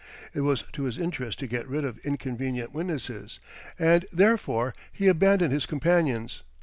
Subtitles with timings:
[0.33, 3.39] It was to his interest to get rid of inconvenient witnesses,
[3.77, 6.41] and therefore he abandoned his companions.